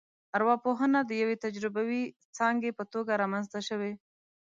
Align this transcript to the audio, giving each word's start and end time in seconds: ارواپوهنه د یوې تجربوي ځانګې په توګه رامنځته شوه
ارواپوهنه 0.35 0.99
د 1.03 1.11
یوې 1.21 1.35
تجربوي 1.45 2.03
ځانګې 2.37 2.71
په 2.77 2.83
توګه 2.93 3.11
رامنځته 3.21 3.59
شوه 3.67 3.91